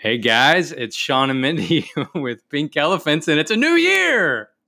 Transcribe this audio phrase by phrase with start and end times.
[0.00, 4.50] Hey guys, it's Sean and Mindy with Pink Elephants, and it's a new year.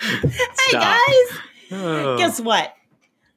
[0.00, 1.38] Hey guys,
[1.72, 2.16] Oh.
[2.18, 2.74] guess what?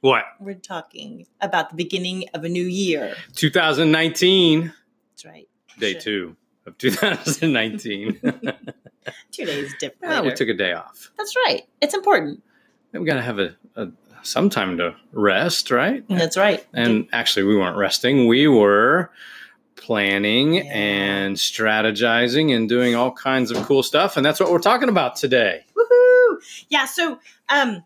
[0.03, 0.25] What?
[0.39, 3.15] We're talking about the beginning of a new year.
[3.35, 4.73] 2019,
[5.11, 5.47] That's right.
[5.79, 6.01] day Shit.
[6.01, 6.35] two
[6.65, 8.19] of 2019.
[9.31, 10.13] Two days different.
[10.13, 11.11] Yeah, we took a day off.
[11.17, 11.63] That's right.
[11.81, 12.41] It's important.
[12.93, 13.89] We got to have a, a
[14.21, 16.05] some time to rest, right?
[16.07, 16.65] That's right.
[16.73, 18.27] And actually, we weren't resting.
[18.27, 19.09] We were
[19.75, 20.63] planning Yeah.
[20.73, 24.15] and strategizing and doing all kinds of cool stuff.
[24.15, 25.65] And that's what we're talking about today.
[25.75, 26.37] Woohoo!
[26.69, 26.85] Yeah.
[26.85, 27.83] So, um,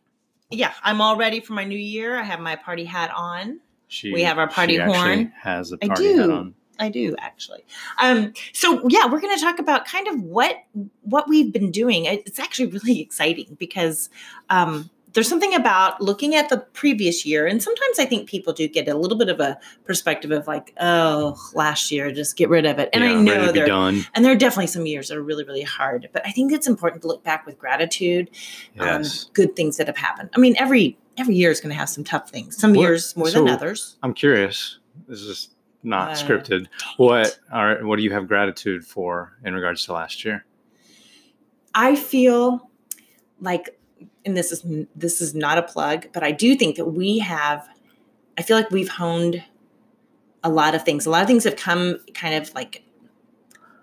[0.50, 2.18] yeah, I'm all ready for my new year.
[2.18, 3.60] I have my party hat on.
[3.88, 5.32] She, We have our party horn.
[5.42, 6.32] Has a I party hat do.
[6.32, 6.54] on.
[6.80, 7.66] I do actually.
[8.02, 10.58] Um, so yeah, we're going to talk about kind of what
[11.02, 12.06] what we've been doing.
[12.06, 14.10] It's actually really exciting because
[14.50, 18.68] um, there's something about looking at the previous year, and sometimes I think people do
[18.68, 22.66] get a little bit of a perspective of like, oh, last year, just get rid
[22.66, 22.90] of it.
[22.94, 24.06] And Yeah, I know there done.
[24.14, 26.68] and there are definitely some years that are really really hard, but I think it's
[26.68, 28.30] important to look back with gratitude
[28.80, 29.30] on Yes.
[29.34, 30.30] good things that have happened.
[30.36, 32.58] I mean, every every year is going to have some tough things.
[32.58, 33.96] Some What- years more than others.
[34.04, 34.78] I'm curious.
[35.08, 35.50] This is
[35.84, 36.68] not Uh, scripted.
[36.98, 40.46] What are what do you have gratitude for in regards to last year?
[41.74, 42.70] I feel
[43.40, 43.77] like,
[44.26, 44.64] and this is
[44.96, 47.68] this is not a plug, but I do think that we have.
[48.38, 49.44] I feel like we've honed
[50.44, 51.06] a lot of things.
[51.06, 52.84] A lot of things have come kind of like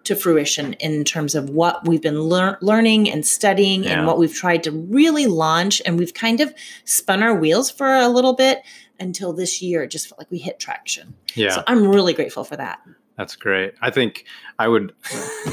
[0.04, 3.92] to fruition in terms of what we've been lear- learning and studying Yeah.
[3.98, 5.80] and what we've tried to really launch.
[5.86, 6.52] And we've kind of
[6.84, 8.60] spun our wheels for a little bit
[9.00, 9.82] until this year.
[9.82, 11.14] It just felt like we hit traction.
[11.34, 12.80] Yeah, So I'm really grateful for that.
[13.16, 13.74] That's great.
[13.80, 14.24] I think
[14.58, 14.92] I would.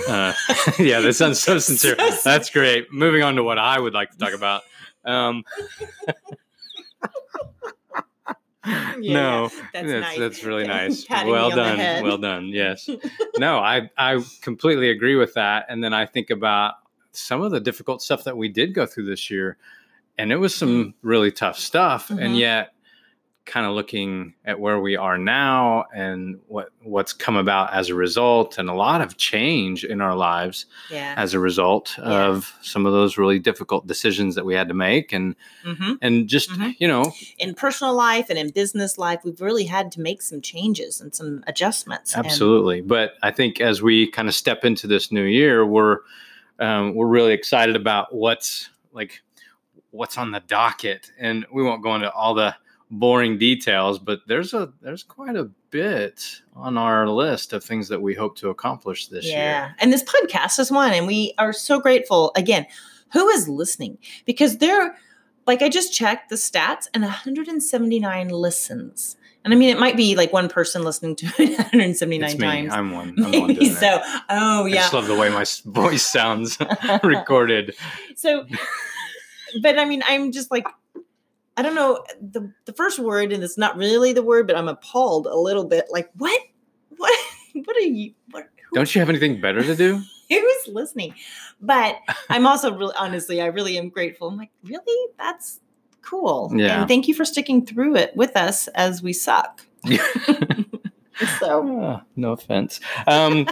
[0.08, 0.34] Uh,
[0.80, 1.95] yeah, that sounds so sincere.
[2.23, 2.92] That's great.
[2.92, 4.63] Moving on to what I would like to talk about.
[5.06, 5.44] Um,
[9.00, 10.18] no, That's that's, nice.
[10.19, 11.09] that's really nice.
[11.09, 12.03] Well me on the done.
[12.03, 12.47] Well done.
[12.50, 12.90] Yes.
[13.38, 15.66] no, I I completely agree with that.
[15.69, 16.75] And then I think about
[17.12, 19.57] some of the difficult stuff that we did go through this year,
[20.18, 22.09] and it was some really tough stuff.
[22.09, 22.24] Mhm.
[22.24, 22.74] And yet,
[23.46, 27.96] kind of looking at where we are now and what what's come about as a
[27.96, 31.16] result, and a lot of change in our lives Yeah.
[31.18, 35.12] as a result of some of those really difficult decisions that we had to make,
[35.12, 36.75] and hmm and just Mhm.
[36.80, 40.40] you know in personal life and in business life, we've really had to make some
[40.41, 42.13] changes and some adjustments.
[42.16, 45.97] And- Absolutely, but I think as we kind of step into this new year, we're
[46.59, 49.22] um, we're really excited about what's like
[49.90, 52.56] what's on the docket, and we won't go into all the
[52.91, 58.02] boring details, but there's a there's quite a bit on our list of things that
[58.02, 59.66] we hope to accomplish this yeah.
[59.68, 59.75] year.
[59.79, 62.31] And this podcast is one, and we are so grateful.
[62.35, 62.68] Again,
[63.13, 63.97] who is listening?
[64.25, 64.96] Because there,
[65.47, 69.16] like I just checked the stats, and 179 listens.
[69.44, 72.46] And I mean, it might be like one person listening to it 179 It's me.
[72.46, 72.74] times.
[72.74, 73.16] I'm one.
[73.18, 73.96] I'm one Maybe doing so.
[73.96, 74.01] it.
[74.30, 74.75] Oh I yeah.
[74.81, 76.57] just love the way my voice sounds
[77.03, 77.75] recorded.
[78.16, 78.46] so
[79.62, 80.66] but i mean i'm just like
[81.57, 84.67] i don't know the the first word and it's not really the word but i'm
[84.67, 86.41] appalled a little bit like what?
[86.97, 87.13] What
[87.53, 90.01] what are you what who, Don't you have anything better to do?
[90.29, 91.13] who's listening?
[91.59, 91.97] But
[92.29, 94.29] i'm also really honestly i really am grateful.
[94.29, 95.13] I'm like really?
[95.17, 95.59] That's
[96.01, 96.51] cool.
[96.56, 96.79] Yeah.
[96.79, 99.66] and thank you for sticking through it with us as we suck.
[101.39, 101.81] So.
[101.81, 102.79] Ah, no offense.
[103.07, 103.47] Um,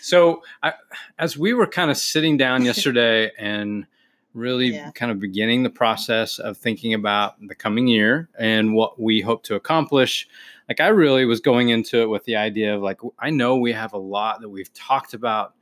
[0.00, 0.74] so I,
[1.18, 3.86] as we were kind of sitting down yesterday and
[4.38, 4.90] really Yeah.
[4.92, 9.42] kind of beginning the process of thinking about the coming year and what we hope
[9.44, 10.26] to accomplish
[10.68, 13.72] like i really was going into it with the idea of like i know we
[13.72, 15.54] have a lot that we've talked about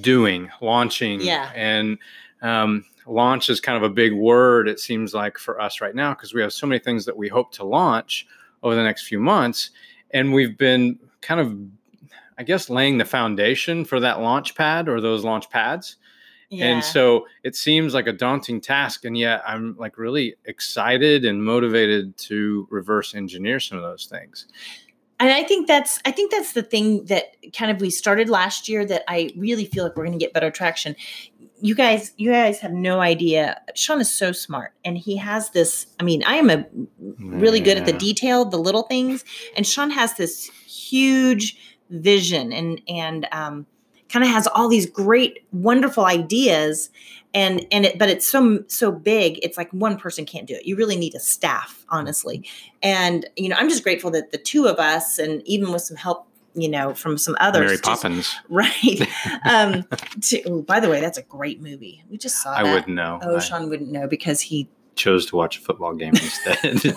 [0.00, 1.50] doing launching Yeah.
[1.54, 1.98] and
[2.42, 6.14] um, launch is kind of a big word it seems like for us right now
[6.14, 8.26] because we have so many things that we hope to launch
[8.62, 9.70] over the next few months
[10.12, 11.56] and we've been kind of
[12.38, 15.96] i guess laying the foundation for that launch pad or those launch pads
[16.50, 21.24] yeah and so it seems like a daunting task and yet i'm like really excited
[21.24, 24.46] and motivated to reverse engineer some of those things
[25.20, 28.68] and I think that's I think that's the thing that kind of we started last
[28.68, 30.96] year that I really feel like we're going to get better traction.
[31.60, 33.60] You guys, you guys have no idea.
[33.74, 35.86] Sean is so smart, and he has this.
[36.00, 36.64] I mean, I am a
[37.18, 39.22] really good at the detail, the little things,
[39.54, 41.58] and Sean has this huge
[41.90, 43.66] vision and and um,
[44.10, 46.90] kind of has all these great, wonderful ideas.
[47.32, 49.38] And and it, but it's so so big.
[49.42, 50.66] It's like one person can't do it.
[50.66, 52.44] You really need a staff, honestly.
[52.82, 55.96] And you know, I'm just grateful that the two of us, and even with some
[55.96, 57.60] help you know, from some others.
[57.60, 58.34] Mary just- Poppins.
[58.48, 59.00] right?
[59.44, 59.84] Um,
[60.22, 62.02] to, ooh, by the way, that's a great movie.
[62.10, 62.72] We just saw I that.
[62.74, 63.20] wouldn't know.
[63.22, 64.68] Oh, I Sean wouldn't know because he.
[64.96, 66.96] chose to watch a football game instead.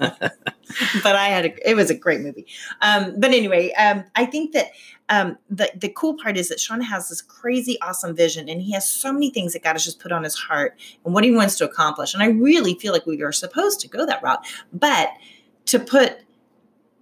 [1.02, 2.46] but I had a, it was a great movie.
[2.80, 4.70] Um, but anyway, um, I think that
[5.08, 8.72] um, the the cool part is that Sean has this crazy awesome vision, and he
[8.72, 11.30] has so many things that God has just put on his heart and what he
[11.30, 12.14] wants to accomplish.
[12.14, 15.10] And I really feel like we are supposed to go that route, but
[15.66, 16.20] to put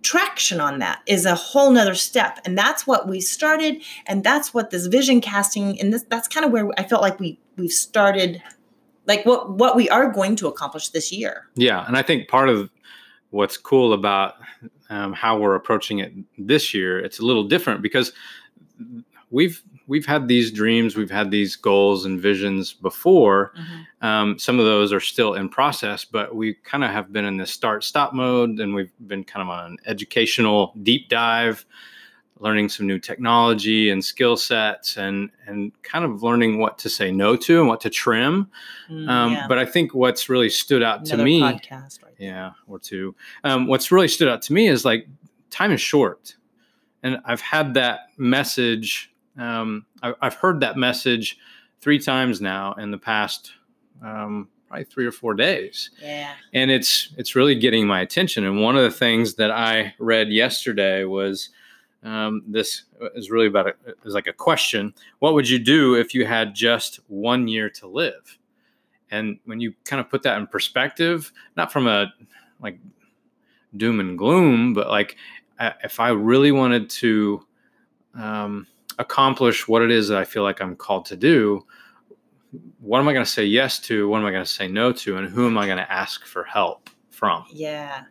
[0.03, 4.55] traction on that is a whole nother step and that's what we started and that's
[4.55, 7.73] what this vision casting and this that's kind of where i felt like we we've
[7.73, 8.41] started
[9.07, 12.49] like what what we are going to accomplish this year yeah, and I think part
[12.49, 12.71] of
[13.31, 14.35] what's cool about
[14.91, 18.13] um, how we're approaching it this year, it's a little different because
[19.31, 23.53] we've we've had these dreams, we've had these goals and visions before.
[24.03, 27.37] Um, some of those are still in process, but we kind of have been in
[27.37, 31.65] this start stop mode, and we've been kind of on an educational deep dive,
[32.41, 37.11] learning some new technology and skill sets, and and kind of learning what to say
[37.11, 38.49] no to and what to trim.
[38.91, 39.47] Mm, Um, yeah.
[39.49, 42.01] But I think what's really stood out Another to me, podcast.
[42.19, 43.15] Yeah, or two.
[43.45, 45.09] Um, what's really stood out to me is like
[45.51, 46.37] time is short,
[47.03, 49.13] and I've had that message.
[49.39, 51.39] Um, I, I've heard that message
[51.81, 53.53] three times now in the past
[54.03, 58.45] um, probably three or four days, yeah and it's it's really getting my attention.
[58.45, 61.51] And one of the things that I read yesterday was
[62.03, 62.85] um, this
[63.15, 63.75] is really about a,
[64.05, 67.87] is like a question: What would you do if you had just one year to
[67.87, 68.39] live?
[69.11, 72.13] And when you kind of put that in perspective, not from a
[72.61, 72.79] like
[73.77, 75.17] doom and gloom, but like
[75.61, 77.47] if I really wanted to
[78.15, 78.67] um,
[78.99, 81.65] accomplish what it is that I feel like I'm called to do,
[82.81, 84.09] what am I going to say yes to?
[84.09, 85.17] What am I going to say no to?
[85.17, 87.45] And who am I going to ask for help from?
[87.51, 88.05] yeah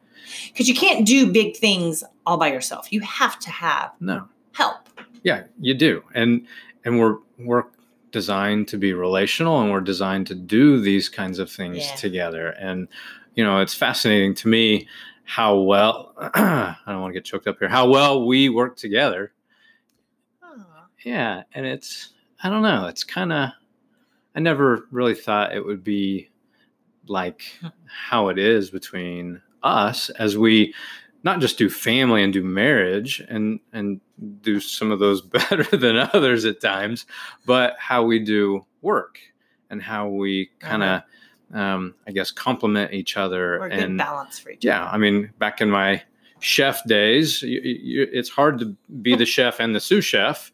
[0.48, 4.28] because you can't do big things all by yourself you have to have No.
[4.54, 4.90] help
[5.22, 6.04] Yeah, you do.
[6.16, 6.48] And
[6.84, 7.66] and we're we're
[8.16, 11.96] designed to be relational and we're designed to do these kinds of things Yeah.
[11.98, 12.48] together.
[12.52, 12.88] And
[13.34, 14.88] you know, it's fascinating to me
[15.26, 17.68] how well I don't want to get choked up here.
[17.68, 19.34] How well we work together.
[21.04, 23.50] Yeah, and it's I don't know, it's kind of
[24.34, 26.30] I never really thought it would be
[27.08, 27.68] like hmm.
[27.86, 30.74] how it is between us as we
[31.24, 34.00] not just do family and do marriage and and
[34.42, 37.06] do some of those better than others at times,
[37.46, 39.20] but how we do work
[39.70, 41.02] and how we kind of
[41.54, 44.98] um, I guess complement each other or a good and balance for each yeah, I
[44.98, 46.02] mean, back in my
[46.40, 50.52] chef days, you, you, it's hard to be the chef and the sous chef,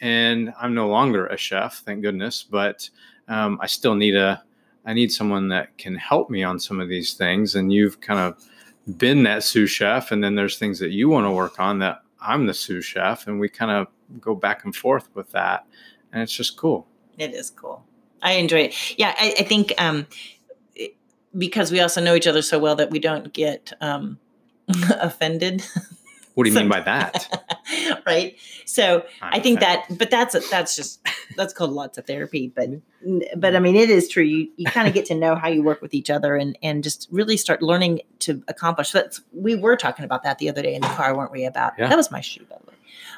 [0.00, 2.42] and I'm no longer a chef, thank goodness.
[2.42, 2.88] But
[3.28, 4.42] um, I still need a,
[4.84, 7.54] I need someone that can help me on some of these things.
[7.54, 8.44] And you've kind of
[8.98, 12.03] been that sous chef, and then there's things that you want to work on that
[12.24, 13.86] I'm the sous chef, and we kind of
[14.20, 15.66] go back and forth with that,
[16.12, 16.86] and it's just cool.
[17.18, 17.84] It is cool.
[18.22, 18.98] I enjoy it.
[18.98, 20.06] Yeah, I, I think um,
[21.36, 24.18] because we also know each other so well that we don't get um,
[25.00, 25.64] offended,
[26.34, 27.28] What do you mean by that?
[28.06, 28.36] right?
[28.64, 29.84] So I'm I think offended.
[29.90, 32.48] that, but that's a, that's just that's called lots of therapy.
[32.54, 32.70] But
[33.36, 34.22] but I mean, it is true.
[34.24, 36.82] You you kind of get to know how you work with each other and and
[36.82, 38.90] just really start learning to accomplish.
[38.92, 41.44] That's we were talking about that the other day in the car, weren't we?
[41.44, 41.88] About Yeah.
[41.88, 42.76] that was my shoe, by the way.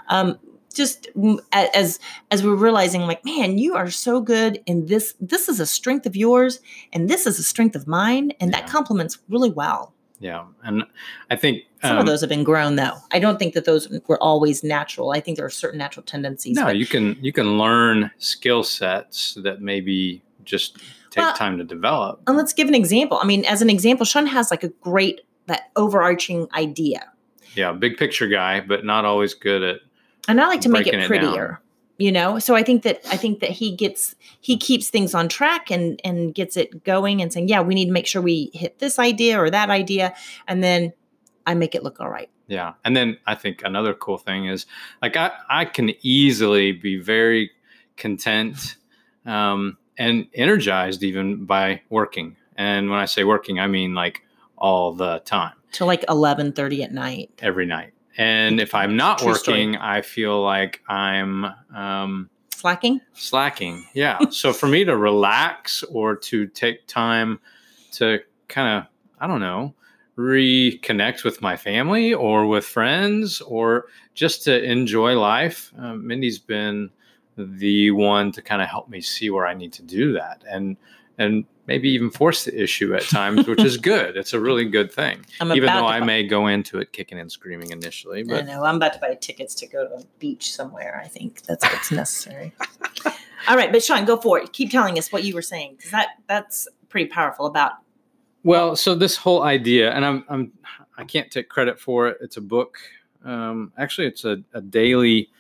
[0.09, 0.39] Um,
[0.75, 1.09] just
[1.53, 1.99] as
[2.31, 5.15] as we're realizing, like, man, you are so good in this.
[5.21, 6.61] This is a strength of yours,
[6.93, 8.61] and this is a strength of mine, and Yeah.
[8.61, 9.95] that complements really well.
[10.19, 10.85] Yeah, and
[11.31, 12.97] I think Some um, of those have been grown, though.
[13.13, 15.11] I don't think that those were always natural.
[15.11, 16.57] I think there are certain natural tendencies.
[16.57, 20.79] No, but- you can you can learn skill sets that maybe just
[21.11, 22.23] take Well, time to develop.
[22.27, 23.19] And let's give an example.
[23.21, 27.13] I mean, as an example, Sean has like a great that overarching idea,
[27.55, 29.81] Yeah, big picture guy, but not always good at
[30.29, 31.61] and I like to make it it prettier.
[31.99, 35.29] You know, so I think that I think that he gets he keeps things on
[35.29, 38.51] track and and gets it going and saying, yeah, we need to make sure we
[38.53, 40.15] hit this idea or that idea,
[40.47, 40.93] and then
[41.47, 42.29] I make it look all right.
[42.49, 42.75] yeah.
[42.85, 44.67] And then I think another cool thing is
[45.01, 47.51] like I I can easily be very
[47.97, 48.77] content
[49.25, 52.37] um, and energized even by working.
[52.57, 54.23] And when I say working, I mean like
[54.59, 57.31] all the time, to like eleven thirty at night.
[57.39, 57.93] every night.
[58.19, 59.59] And if I'm not True story.
[59.67, 61.45] working, I feel like I'm
[61.75, 63.01] um, Slacking.
[63.13, 67.39] slacking yeah so for me to relax or to take time
[67.93, 68.19] to
[68.49, 69.75] kind of i don't know
[70.17, 76.91] reconnect with my family or with friends or just to enjoy life um, mindy's been
[77.37, 80.77] the one to kind of help me see where I need to do that and
[81.19, 84.17] and maybe even force the issue at times, which is good.
[84.17, 85.25] It's a really good thing.
[85.41, 88.65] I'm even though I buy- may go into it kicking and screaming initially, I know.
[88.65, 91.01] I'm about to buy tickets to go to a beach somewhere.
[91.03, 92.53] I think that's what's necessary.
[93.49, 94.53] All right, but Sean, go for it.
[94.53, 97.47] Keep telling us what you were saying because that that's pretty powerful.
[97.47, 97.73] About
[98.43, 100.53] Well, so this whole idea, and I'm I'm
[100.99, 102.19] I can't take credit for it.
[102.21, 102.79] It's a book.
[103.25, 105.31] Um, actually, it's a, a daily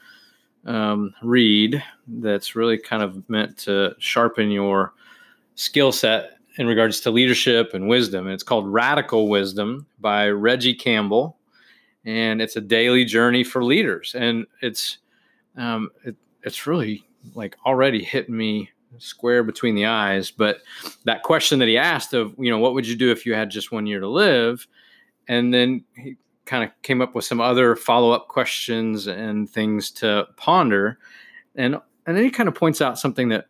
[0.66, 4.92] um, read that's really kind of meant to sharpen your
[5.56, 8.26] skill set in regards to leadership and wisdom.
[8.26, 11.38] And it's called Radical Wisdom by Regi Campbell,
[12.04, 14.14] and it's a daily journey for leaders.
[14.14, 14.98] And it's
[15.56, 20.30] um, it, it's really like already hit me square between the eyes.
[20.30, 20.60] But
[21.04, 23.50] that question that he asked of, you know, what would you do if you had
[23.50, 24.66] just one year to live?
[25.28, 29.90] And then he kind of came up with some other follow up questions and things
[29.90, 30.98] to ponder.
[31.56, 33.46] And and then he kind of points out something that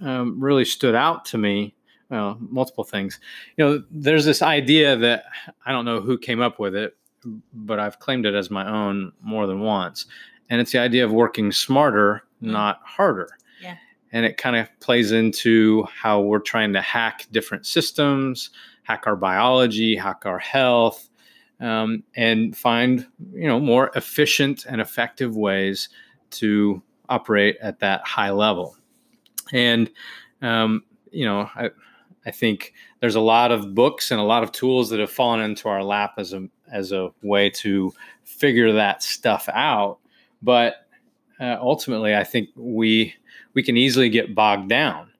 [0.00, 1.74] um, really stood out to me.
[2.10, 3.20] Well, multiple things.
[3.56, 5.24] You know, there's this idea that
[5.64, 6.96] I don't know who came up with it,
[7.54, 10.06] but I've claimed it as my own more than once.
[10.48, 12.52] And it's the idea of working smarter, Mm.
[12.52, 13.28] not harder.
[13.62, 13.76] Yeah.
[14.12, 18.50] And it kind of plays into how we're trying to hack different systems,
[18.82, 21.08] hack our biology, hack our health,
[21.60, 25.90] um, and find you know more efficient and effective ways
[26.30, 28.74] to operate at that high level.
[29.52, 29.90] And
[30.42, 31.70] um, you know, I
[32.26, 35.40] I think there's a lot of books and a lot of tools that have fallen
[35.40, 37.92] into our lap as a as a way to
[38.24, 39.98] figure that stuff out.
[40.42, 40.86] But
[41.40, 43.14] uh, ultimately, I think we
[43.54, 45.10] we can easily get bogged down.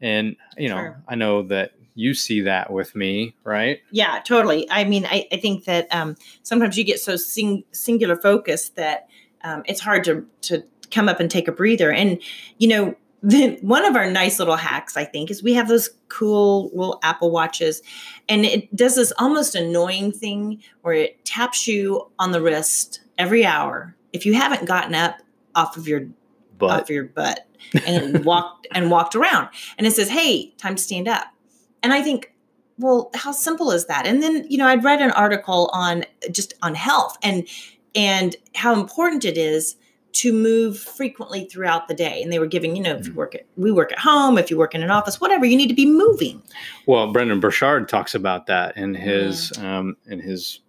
[0.00, 1.02] And you know, Sure.
[1.08, 3.80] I know that you see that with me, right?
[3.90, 4.70] yeah, totally.
[4.70, 9.08] I mean, I, I think that um, sometimes you get so sing, singular focused that
[9.42, 11.90] um, it's hard to to come up and take a breather.
[11.90, 12.20] And
[12.58, 15.90] you know, the, one of our nice little hacks, I think, is we have those
[16.08, 17.82] cool little Apple watches,
[18.28, 23.44] and it does this almost annoying thing where it taps you on the wrist every
[23.44, 25.16] hour if you haven't gotten up
[25.54, 26.08] off of your
[26.58, 27.46] But off your butt
[27.86, 31.26] and walked and walked around and it says hey time to stand up.
[31.82, 32.32] And i think
[32.78, 34.06] well how simple is that?
[34.06, 37.48] And then you know i'd read an article on just on health and
[37.94, 39.76] and how important it is
[40.20, 43.34] to move frequently throughout the day and they were giving you know if you work
[43.34, 45.74] at we work at home if you work in an office whatever you need to
[45.74, 46.42] be moving
[46.86, 50.60] Well, Brendon Burchard talks about that in his um, in his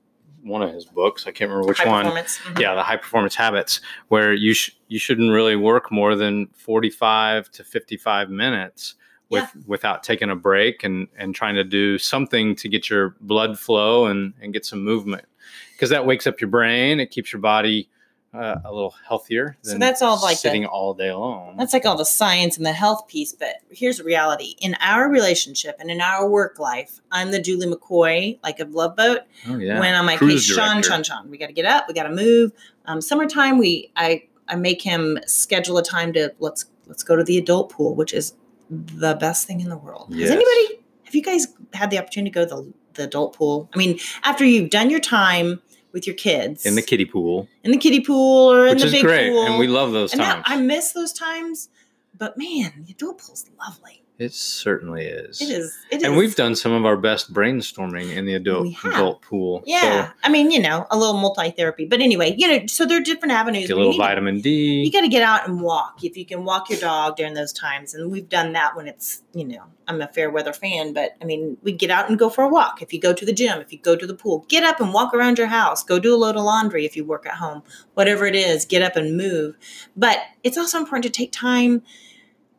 [0.44, 1.28] one of his books.
[1.28, 2.06] I can't remember which high one.
[2.06, 2.60] Mhm.
[2.62, 6.90] Yeah, the high performance habits, where you sh- you shouldn't really work more than forty
[6.90, 8.96] five to fifty five minutes
[9.30, 13.60] with without taking a break and and trying to do something to get your blood
[13.60, 15.26] flow and and get some movement
[15.74, 17.00] because that wakes up your brain.
[17.02, 17.90] It keeps your body
[18.34, 19.58] uh, a little healthier.
[19.62, 21.56] So that's all like the- sitting all day long.
[21.58, 24.56] That's like all the science and the health piece, but here's the reality.
[24.60, 28.96] In our relationship and in our work life, I'm the Julie McCoy, like of Love
[28.96, 29.22] Boat.
[29.48, 30.84] oh yeah, When I'm like, Cruise hey, Sean.
[30.84, 32.52] Sean, Sean, we got to get up, we got to move.
[32.86, 37.24] Um, summertime, we I I make him schedule a time to let's let's go to
[37.24, 38.34] the adult pool, which is
[38.70, 40.08] the best thing in the world.
[40.10, 40.30] Yes.
[40.30, 40.84] Has anybody?
[41.06, 43.70] Have you guys had the opportunity to go to the, the adult pool?
[43.74, 45.62] I mean, after you've done your time
[45.98, 48.92] with your kids in the kiddie pool, in the kiddie pool or in the is
[48.92, 50.46] big great, pool, and we love those and times.
[50.48, 51.70] that, I miss those times,
[52.16, 54.04] but man, the adult pool's lovely.
[54.20, 55.42] It certainly is.
[55.42, 55.78] It is.
[55.92, 56.04] It is.
[56.04, 59.62] And we've done some of our best brainstorming in the adult adult pool.
[59.66, 62.98] Yeah, I mean, you know, a little multi therapy, but anyway, you know, so there
[62.98, 63.68] are different avenues.
[63.68, 64.84] Get a little need to- vitamin D.
[64.84, 67.54] You got to get out and walk if you can walk your dog during those
[67.54, 71.16] times, and we've done that when it's you know I'm a fair weather fan, but
[71.22, 72.82] I mean we get out and go for a walk.
[72.82, 74.94] If you go to the gym, if you go to the pool, get up and
[74.94, 75.84] walk around your house.
[75.84, 77.62] Go do a load of laundry if you work at home.
[77.94, 79.58] Whatever it is, get up and move.
[79.96, 81.84] But it's also important to take time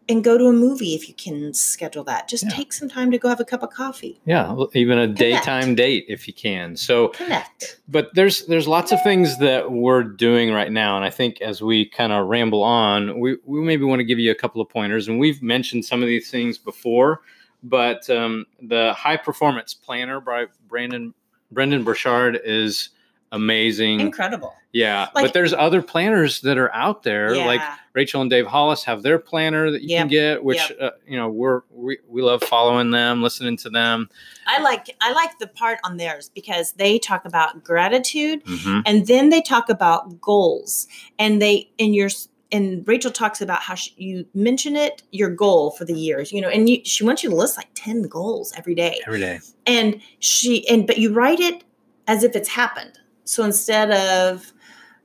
[0.08, 2.28] and go to a movie if you can schedule that.
[2.28, 2.50] Just Yeah.
[2.50, 4.18] take some time to go have a cup of coffee.
[4.24, 6.76] yeah, even a daytime date if you can.
[6.76, 7.78] So, Connect.
[7.88, 11.60] but there's there's lots of things that we're doing right now, and I think as
[11.62, 14.68] we kind of ramble on, we we maybe want to give you a couple of
[14.68, 17.20] pointers, and we've mentioned some of these things before,
[17.62, 21.12] but um, the high performance planner by Brandon
[21.50, 22.90] Brendon Burchard is
[23.32, 24.00] amazing.
[24.00, 24.54] Incredible.
[24.72, 27.46] Yeah, Like- but there's other planners that are out there, yeah.
[27.46, 27.60] like
[27.94, 29.98] Rachel and Dave Hollis have their planner that you Yep.
[30.00, 34.10] can get, which uh, you know we're we, we love following them, listening to them.
[34.46, 38.82] I like I like the part on theirs because they talk about gratitude Mhm.
[38.84, 40.86] and then they talk about goals
[41.18, 42.10] and they and your
[42.52, 46.40] and Rachel talks about how she, you mention it your goal for the years you
[46.42, 49.40] know and you, she wants you to list like 10 goals every day Every day.
[49.66, 51.64] and she and but you write it
[52.06, 54.52] as if it's happened so instead of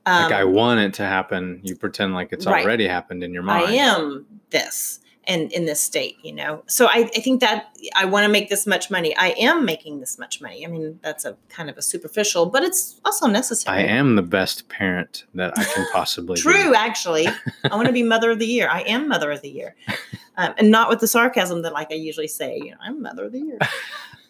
[0.06, 1.60] Um, like I want it to happen.
[1.62, 2.64] You pretend like it's Right.
[2.64, 3.66] already happened in your mind.
[3.68, 6.62] I am this and in this state, you know.
[6.66, 9.16] So I, I think that I want to make this much money.
[9.16, 10.62] I am making this much money.
[10.66, 13.78] I mean, that's a kind of a superficial, but it's also necessary.
[13.78, 16.76] I am the best parent that I can possibly True, be.
[16.76, 17.26] actually.
[17.64, 18.68] I want to be mother of the year.
[18.70, 19.74] I am mother of the year.
[20.36, 23.26] Um, and not with the sarcasm that like I usually say, you know, I'm mother
[23.26, 23.58] of the year.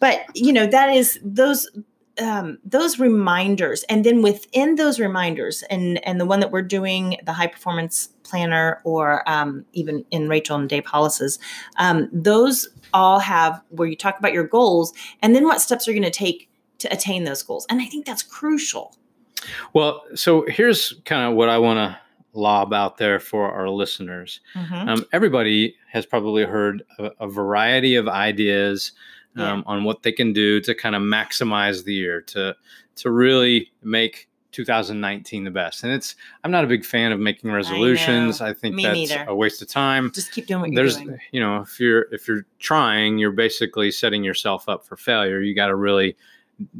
[0.00, 1.66] but, you know, that is those
[2.20, 7.16] um, those reminders and then within those reminders and and the one that we're doing
[7.24, 11.38] the high performance planner or um, even in rachel and dave hollis's
[11.76, 14.92] um, those all have where you talk about your goals
[15.22, 18.06] and then what steps are going to take to attain those goals and i think
[18.06, 18.94] that's crucial
[19.74, 21.98] Well, so here's kind of what I want to
[22.32, 24.40] lob out there for our listeners.
[24.54, 24.88] Mhm.
[24.88, 28.92] Um, everybody has probably heard a, a variety of ideas
[29.36, 32.54] um, on what they can do to kind of maximize the year to
[32.96, 35.82] to really make 2019 the best.
[35.82, 36.14] And it's
[36.44, 38.40] I'm not a big fan of making resolutions.
[38.40, 39.24] I, think Me that's neither.
[39.28, 40.12] a waste of time.
[40.14, 43.32] just keep doing what you're There's doing you know if you're if you're trying, you're
[43.32, 45.40] basically setting yourself up for failure.
[45.40, 46.16] You got to really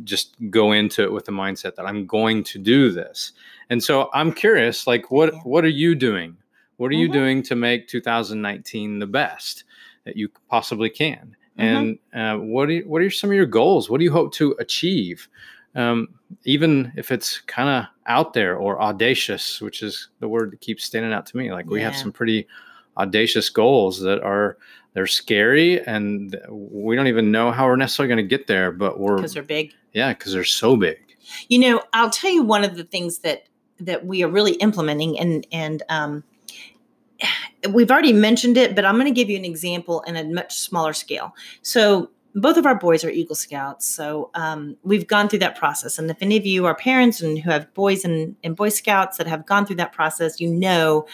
[0.04, 3.32] just go into it with the mindset that I'm going to do this.
[3.70, 5.40] And so I'm curious, like what Yeah.
[5.40, 6.36] what are you doing?
[6.76, 7.12] What are you Mhm.
[7.12, 9.64] doing to make 2019 the best
[10.04, 11.34] that you possibly can?
[11.58, 11.98] Mhm.
[12.12, 13.88] And uh, what are what are some of your goals?
[13.88, 15.28] What do you hope to achieve?
[15.74, 16.08] Um,
[16.44, 20.84] even if it's kind of out there or audacious, which is the word that keeps
[20.84, 21.52] standing out to me.
[21.52, 22.46] Like we have some pretty
[22.96, 24.56] audacious goals that are
[24.92, 29.00] they're scary and we don't even know how we're necessarily going to get there but
[29.00, 31.04] we're because they're big yeah because they're so big
[31.48, 33.44] You know, I'll tell you one of the things that
[33.80, 36.24] that we are really implementing, and and um,
[37.70, 40.54] we've already mentioned it, but I'm going to give you an example in a much
[40.54, 41.34] smaller scale.
[41.62, 45.98] So both of our boys are Eagle Scouts, so um, we've gone through that process.
[45.98, 49.18] And if any of you are parents and who have boys and, and Boy Scouts
[49.18, 51.06] that have gone through that process, you know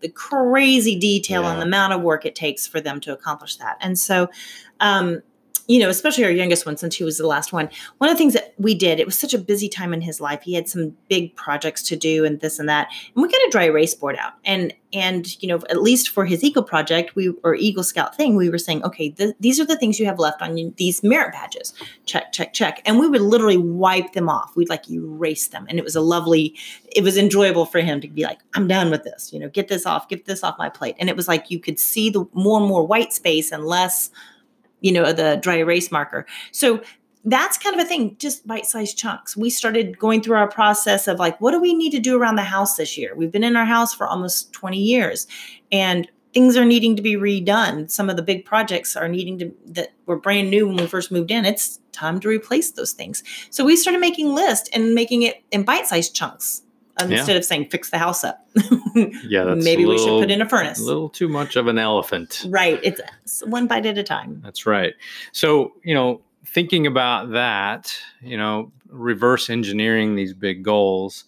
[0.00, 3.76] the crazy detail and the amount of work it takes for them to accomplish that.
[3.80, 4.30] And so,
[4.78, 5.22] um,
[5.68, 8.18] you know, especially our youngest one, since he was the last one, one of the
[8.18, 10.40] things that we did, it was such a busy time in his life.
[10.42, 12.88] He had some big projects to do and this and that.
[13.14, 14.32] And we got a dry erase board out.
[14.44, 18.34] And and you know, at least for his Eagle project, we or Eagle Scout thing,
[18.34, 21.02] we were saying, okay, th- these are the things you have left on you, these
[21.02, 21.74] merit badges.
[22.06, 22.80] Check, check, check.
[22.86, 24.56] And we would literally wipe them off.
[24.56, 25.66] We'd like erase them.
[25.68, 26.56] And it was a lovely,
[26.90, 29.68] it was enjoyable for him to be like, I'm done with this, you know, get
[29.68, 30.96] this off, get this off my plate.
[30.98, 34.10] And it was like you could see the more and more white space and less
[34.80, 36.26] you know, the dry erase marker.
[36.52, 36.82] So
[37.24, 39.36] that's kind of a thing, just bite sized chunks.
[39.36, 42.36] We started going through our process of like, what do we need to do around
[42.36, 43.14] the house this year?
[43.14, 45.26] We've been in our house for almost 20 years
[45.70, 47.90] and things are needing to be redone.
[47.90, 51.10] Some of the big projects are needing to, that were brand new when we first
[51.10, 51.44] moved in.
[51.44, 53.22] It's time to replace those things.
[53.50, 56.62] So we started making lists and making it in bite sized chunks
[57.00, 57.18] um, Yeah.
[57.18, 58.46] instead of saying, fix the house up.
[59.24, 60.80] yeah that's Maybe a we should put in a furnace.
[60.80, 62.80] a little too much of an elephant Right.
[62.82, 64.40] It's it's one bite at a time.
[64.44, 64.94] That's right.
[65.32, 71.24] So, you know, thinking about that, you know, reverse engineering these big goals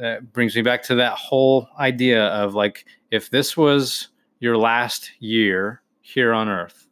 [0.00, 5.10] uh, brings me back to that whole idea of like, if this was your last
[5.18, 6.86] year here on earth,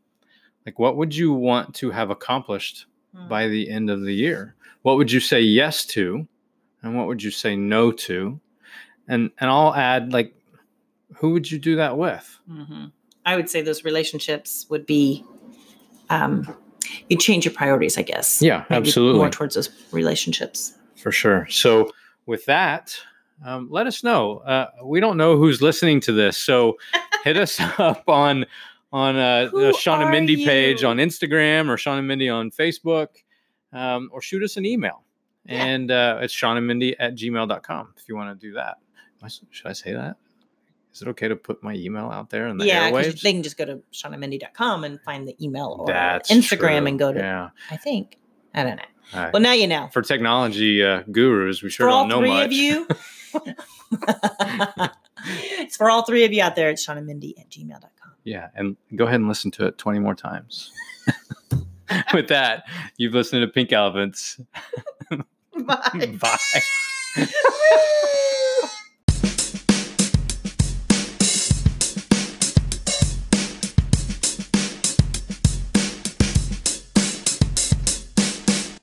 [0.66, 3.26] like, what would you want to have accomplished Hmm.
[3.28, 4.54] by the end of the year?
[4.83, 6.28] What would you say yes to?
[6.83, 8.40] And what would you say no to?
[9.09, 10.35] And, and I'll add, like,
[11.16, 12.38] who would you do that with?
[12.49, 12.87] hmm
[13.27, 15.23] I would say those relationships would be,
[16.09, 16.57] um,
[17.11, 18.40] you change your priorities, I guess.
[18.40, 19.19] Yeah, absolutely.
[19.19, 20.75] More towards those relationships.
[20.97, 21.47] For sure.
[21.51, 21.93] So,
[22.25, 22.97] with that,
[23.45, 24.38] um, let us know.
[24.38, 26.79] Uh, we don't know who's listening to this, so
[27.25, 28.47] hit us up on
[28.93, 33.09] on uh, the Sean and Mindy page on Instagram or Sean and Mindy on Facebook,
[33.73, 35.05] um, or shoot us an email.
[35.46, 35.64] Yeah.
[35.64, 38.76] And uh, it's Sean and Mindy at gmail.com if you want to do that.
[39.20, 40.16] Am I s- Should I say that?
[40.92, 43.20] Is it okay to put my email out there in the yeah, airwaves?
[43.22, 46.87] they can just go to shaunamindy.com and find the email or That's Instagram true.
[46.88, 47.50] and go to, Yeah.
[47.70, 48.18] I think.
[48.55, 48.83] I don't know.
[49.14, 49.33] All right.
[49.33, 49.88] Well, now you know.
[49.92, 52.46] For technology uh, gurus, we sure for all don't know three much.
[52.46, 52.88] of you.
[55.61, 56.70] it's for all three of you out there.
[56.70, 58.12] It's shaunamindy at gmail.com.
[58.24, 60.72] Yeah, and go ahead and listen to it 20 more times.
[62.14, 62.64] With that,
[62.98, 64.40] you've listened to Pink Elephants.
[65.66, 66.18] Bye.
[66.20, 67.27] Bye.